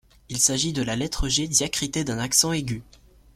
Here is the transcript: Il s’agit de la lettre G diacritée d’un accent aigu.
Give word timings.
Il 0.29 0.39
s’agit 0.39 0.73
de 0.73 0.81
la 0.81 0.95
lettre 0.95 1.27
G 1.29 1.47
diacritée 1.47 2.03
d’un 2.03 2.17
accent 2.17 2.53
aigu. 2.53 2.81